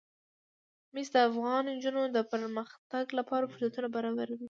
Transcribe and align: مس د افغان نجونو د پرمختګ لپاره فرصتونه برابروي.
مس 0.93 1.07
د 1.13 1.17
افغان 1.29 1.63
نجونو 1.71 2.01
د 2.15 2.17
پرمختګ 2.31 3.05
لپاره 3.19 3.49
فرصتونه 3.51 3.87
برابروي. 3.95 4.39